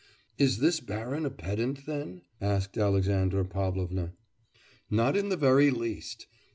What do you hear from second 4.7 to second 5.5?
'Not in the